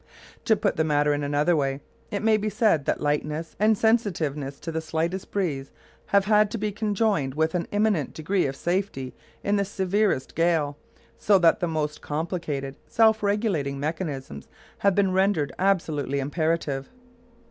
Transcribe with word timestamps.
To 0.45 0.55
put 0.55 0.77
the 0.77 0.83
matter 0.83 1.13
in 1.13 1.21
another 1.23 1.55
way, 1.55 1.79
it 2.09 2.23
may 2.23 2.35
be 2.35 2.49
said 2.49 2.85
that 2.85 3.01
lightness, 3.01 3.55
and 3.59 3.77
sensitiveness 3.77 4.59
to 4.61 4.71
the 4.71 4.81
slightest 4.81 5.29
breeze, 5.29 5.69
have 6.07 6.25
had 6.25 6.49
to 6.49 6.57
be 6.57 6.71
conjoined 6.71 7.35
with 7.35 7.53
an 7.53 7.67
eminent 7.71 8.11
degree 8.15 8.47
of 8.47 8.55
safety 8.55 9.13
in 9.43 9.57
the 9.57 9.63
severest 9.63 10.33
gale, 10.33 10.75
so 11.19 11.37
that 11.37 11.59
the 11.59 11.67
most 11.67 12.01
complicated 12.01 12.77
self 12.87 13.21
regulating 13.21 13.79
mechanisms 13.79 14.47
have 14.79 14.95
been 14.95 15.11
rendered 15.11 15.53
absolutely 15.59 16.19
imperative. 16.19 16.89